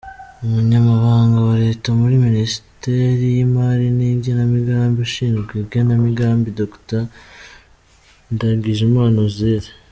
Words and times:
Umunyamabanga 0.45 1.37
wa 1.47 1.55
Leta 1.63 1.87
muri 1.99 2.15
Minisiteri 2.25 3.23
y’Imari 3.35 3.85
n’Igenamigambi 3.97 4.97
ushinzwe 5.07 5.51
igenamigambi: 5.63 6.49
Dr 6.59 7.01
Ndagijimana 8.35 9.17
Uzziel. 9.27 9.65